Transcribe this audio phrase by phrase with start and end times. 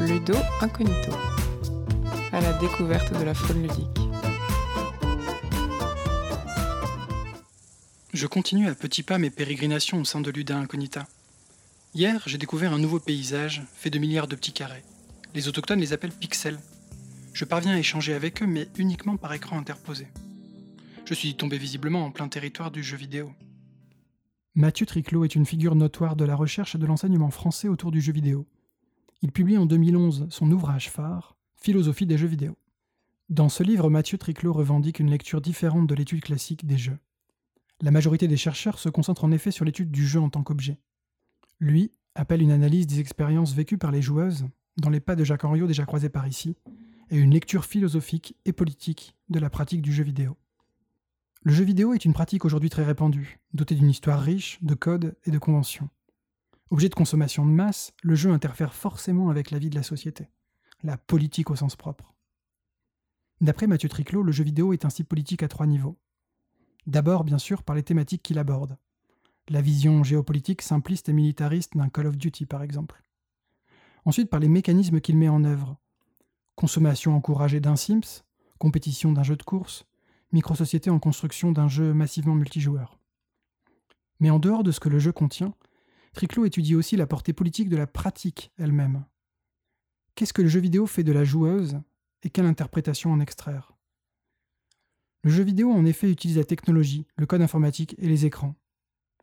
[0.00, 0.32] Ludo
[0.62, 1.12] Incognito,
[2.32, 4.00] à la découverte de la faune ludique.
[8.14, 11.06] Je continue à petits pas mes pérégrinations au sein de Luda Incognita.
[11.94, 14.84] Hier, j'ai découvert un nouveau paysage fait de milliards de petits carrés.
[15.34, 16.60] Les autochtones les appellent pixels.
[17.34, 20.06] Je parviens à échanger avec eux, mais uniquement par écran interposé.
[21.04, 23.32] Je suis tombé visiblement en plein territoire du jeu vidéo.
[24.54, 28.00] Mathieu Triclot est une figure notoire de la recherche et de l'enseignement français autour du
[28.00, 28.46] jeu vidéo.
[29.22, 32.56] Il publie en 2011 son ouvrage phare, Philosophie des jeux vidéo.
[33.28, 36.98] Dans ce livre, Mathieu Triclot revendique une lecture différente de l'étude classique des jeux.
[37.82, 40.78] La majorité des chercheurs se concentrent en effet sur l'étude du jeu en tant qu'objet.
[41.60, 44.46] Lui appelle une analyse des expériences vécues par les joueuses,
[44.78, 46.56] dans les pas de Jacques Henriot déjà croisés par ici,
[47.10, 50.38] et une lecture philosophique et politique de la pratique du jeu vidéo.
[51.42, 55.14] Le jeu vidéo est une pratique aujourd'hui très répandue, dotée d'une histoire riche, de codes
[55.24, 55.90] et de conventions.
[56.70, 60.28] Objet de consommation de masse, le jeu interfère forcément avec la vie de la société,
[60.84, 62.14] la politique au sens propre.
[63.40, 65.98] D'après Mathieu Triclot, le jeu vidéo est ainsi politique à trois niveaux.
[66.86, 68.78] D'abord, bien sûr, par les thématiques qu'il aborde.
[69.48, 73.02] La vision géopolitique simpliste et militariste d'un Call of Duty, par exemple.
[74.04, 75.76] Ensuite, par les mécanismes qu'il met en œuvre.
[76.54, 78.22] Consommation encouragée d'un Sims,
[78.58, 79.86] compétition d'un jeu de course,
[80.30, 83.00] microsociété en construction d'un jeu massivement multijoueur.
[84.20, 85.54] Mais en dehors de ce que le jeu contient,
[86.14, 89.04] Triclot étudie aussi la portée politique de la pratique elle-même.
[90.14, 91.80] Qu'est-ce que le jeu vidéo fait de la joueuse
[92.22, 93.72] et quelle interprétation en extraire?
[95.22, 98.56] Le jeu vidéo en effet utilise la technologie, le code informatique et les écrans,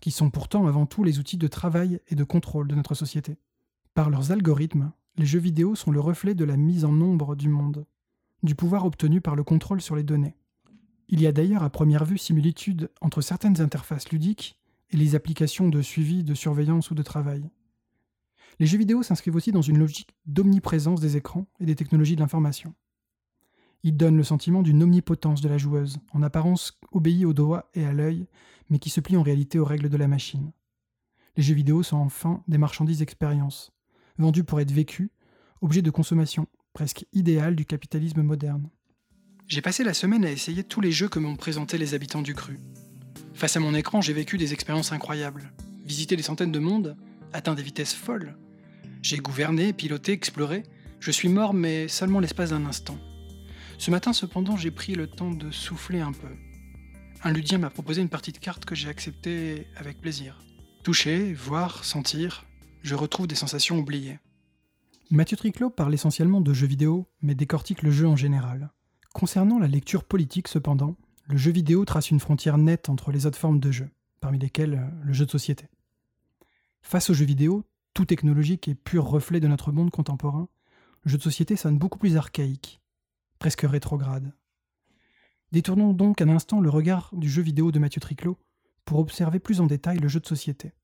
[0.00, 3.38] qui sont pourtant avant tout les outils de travail et de contrôle de notre société.
[3.94, 7.48] Par leurs algorithmes, les jeux vidéo sont le reflet de la mise en nombre du
[7.48, 7.86] monde,
[8.42, 10.36] du pouvoir obtenu par le contrôle sur les données.
[11.08, 14.58] Il y a d'ailleurs à première vue similitude entre certaines interfaces ludiques
[14.90, 17.48] et les applications de suivi, de surveillance ou de travail.
[18.58, 22.20] Les jeux vidéo s'inscrivent aussi dans une logique d'omniprésence des écrans et des technologies de
[22.20, 22.74] l'information.
[23.82, 27.84] Ils donnent le sentiment d'une omnipotence de la joueuse, en apparence obéie au doigt et
[27.84, 28.26] à l'œil,
[28.70, 30.52] mais qui se plie en réalité aux règles de la machine.
[31.36, 33.72] Les jeux vidéo sont enfin des marchandises d'expérience,
[34.16, 35.10] vendues pour être vécues,
[35.60, 38.70] objets de consommation, presque idéal du capitalisme moderne.
[39.46, 42.34] J'ai passé la semaine à essayer tous les jeux que m'ont présentés les habitants du
[42.34, 42.58] cru.
[43.36, 45.52] Face à mon écran, j'ai vécu des expériences incroyables.
[45.84, 46.96] Visité des centaines de mondes,
[47.34, 48.34] atteint des vitesses folles.
[49.02, 50.62] J'ai gouverné, piloté, exploré.
[51.00, 52.96] Je suis mort, mais seulement l'espace d'un instant.
[53.76, 56.30] Ce matin, cependant, j'ai pris le temps de souffler un peu.
[57.24, 60.42] Un ludien m'a proposé une partie de cartes que j'ai acceptée avec plaisir.
[60.82, 62.46] Toucher, voir, sentir,
[62.80, 64.18] je retrouve des sensations oubliées.
[65.10, 68.70] Mathieu Triclot parle essentiellement de jeux vidéo, mais décortique le jeu en général.
[69.12, 70.96] Concernant la lecture politique, cependant,
[71.28, 74.74] le jeu vidéo trace une frontière nette entre les autres formes de jeu, parmi lesquelles
[74.74, 75.68] euh, le jeu de société.
[76.82, 77.64] Face au jeu vidéo,
[77.94, 80.48] tout technologique et pur reflet de notre monde contemporain,
[81.02, 82.80] le jeu de société sonne beaucoup plus archaïque,
[83.38, 84.32] presque rétrograde.
[85.50, 88.38] Détournons donc un instant le regard du jeu vidéo de Mathieu Triclot
[88.84, 90.74] pour observer plus en détail le jeu de société.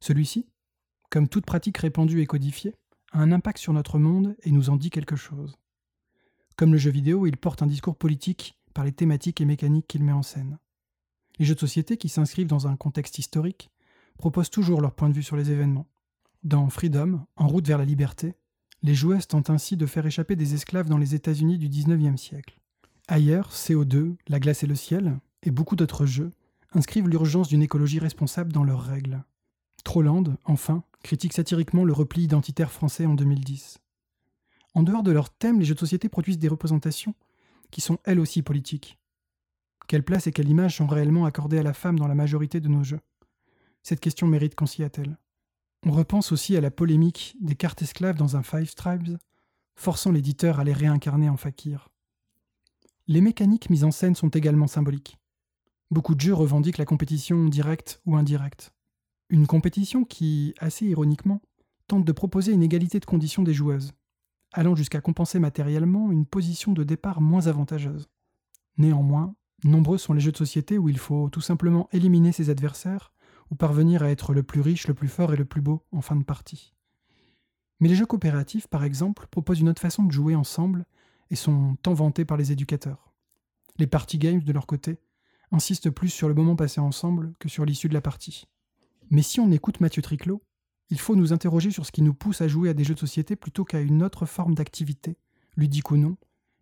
[0.00, 0.46] Celui-ci,
[1.10, 2.74] comme toute pratique répandue et codifiée,
[3.12, 5.56] a un impact sur notre monde et nous en dit quelque chose.
[6.56, 10.04] Comme le jeu vidéo, il porte un discours politique par les thématiques et mécaniques qu'il
[10.04, 10.58] met en scène.
[11.38, 13.70] Les jeux de société, qui s'inscrivent dans un contexte historique,
[14.18, 15.86] proposent toujours leur point de vue sur les événements.
[16.44, 18.34] Dans Freedom, En route vers la liberté,
[18.82, 22.58] les joueuses tentent ainsi de faire échapper des esclaves dans les États-Unis du XIXe siècle.
[23.08, 26.32] Ailleurs, CO2, La glace et le ciel, et beaucoup d'autres jeux,
[26.72, 29.22] inscrivent l'urgence d'une écologie responsable dans leurs règles.
[29.84, 33.78] Trolland, enfin, critique satiriquement le repli identitaire français en 2010.
[34.74, 37.14] En dehors de leur thème, les jeux de société produisent des représentations
[37.72, 39.00] qui sont elles aussi politiques.
[39.88, 42.68] Quelle place et quelle image sont réellement accordées à la femme dans la majorité de
[42.68, 43.00] nos jeux?
[43.82, 45.18] Cette question mérite qu'on s'y attelle.
[45.84, 49.18] On repense aussi à la polémique des cartes esclaves dans un Five Tribes,
[49.74, 51.88] forçant l'éditeur à les réincarner en fakir.
[53.08, 55.18] Les mécaniques mises en scène sont également symboliques.
[55.90, 58.72] Beaucoup de jeux revendiquent la compétition directe ou indirecte.
[59.28, 61.42] Une compétition qui, assez ironiquement,
[61.88, 63.92] tente de proposer une égalité de conditions des joueuses
[64.52, 68.08] allant jusqu'à compenser matériellement une position de départ moins avantageuse.
[68.78, 69.34] Néanmoins,
[69.64, 73.12] nombreux sont les jeux de société où il faut tout simplement éliminer ses adversaires
[73.50, 76.00] ou parvenir à être le plus riche, le plus fort et le plus beau en
[76.00, 76.74] fin de partie.
[77.80, 80.86] Mais les jeux coopératifs, par exemple, proposent une autre façon de jouer ensemble
[81.30, 83.12] et sont tant vantés par les éducateurs.
[83.78, 84.98] Les party games, de leur côté,
[85.50, 88.46] insistent plus sur le moment passé ensemble que sur l'issue de la partie.
[89.10, 90.42] Mais si on écoute Mathieu Triclot,
[90.90, 93.00] il faut nous interroger sur ce qui nous pousse à jouer à des jeux de
[93.00, 95.16] société plutôt qu'à une autre forme d'activité,
[95.56, 96.16] ludique ou non,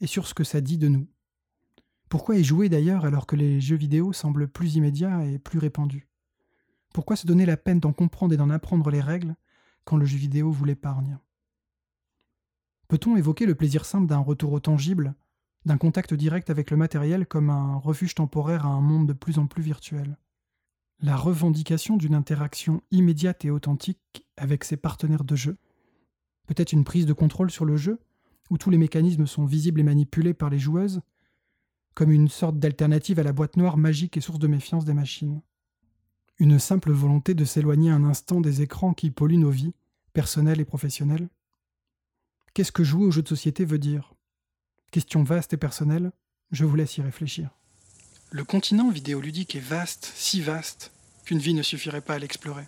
[0.00, 1.06] et sur ce que ça dit de nous.
[2.08, 6.08] Pourquoi y jouer d'ailleurs alors que les jeux vidéo semblent plus immédiats et plus répandus?
[6.92, 9.34] Pourquoi se donner la peine d'en comprendre et d'en apprendre les règles
[9.84, 11.18] quand le jeu vidéo vous l'épargne?
[12.88, 15.14] Peut-on évoquer le plaisir simple d'un retour au tangible,
[15.64, 19.38] d'un contact direct avec le matériel comme un refuge temporaire à un monde de plus
[19.38, 20.16] en plus virtuel?
[21.00, 25.58] La revendication d'une interaction immédiate et authentique avec ses partenaires de jeu
[26.46, 27.98] Peut-être une prise de contrôle sur le jeu,
[28.50, 31.00] où tous les mécanismes sont visibles et manipulés par les joueuses,
[31.94, 35.40] comme une sorte d'alternative à la boîte noire magique et source de méfiance des machines.
[36.38, 39.74] Une simple volonté de s'éloigner un instant des écrans qui polluent nos vies,
[40.12, 41.28] personnelles et professionnelles
[42.52, 44.14] Qu'est-ce que jouer aux jeux de société veut dire?
[44.92, 46.12] Question vaste et personnelle,
[46.52, 47.50] je vous laisse y réfléchir.
[48.34, 50.90] Le continent vidéoludique est vaste, si vaste,
[51.24, 52.64] qu'une vie ne suffirait pas à l'explorer.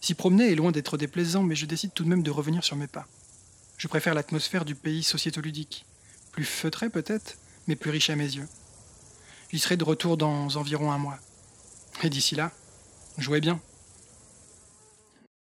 [0.00, 2.76] S'y promener est loin d'être déplaisant, mais je décide tout de même de revenir sur
[2.76, 3.06] mes pas.
[3.76, 5.84] Je préfère l'atmosphère du pays sociétoludique,
[6.30, 7.36] plus feutré peut-être,
[7.66, 8.48] mais plus riche à mes yeux.
[9.52, 11.18] J'y serai de retour dans environ un mois.
[12.02, 12.50] Et d'ici là,
[13.18, 13.60] jouez bien.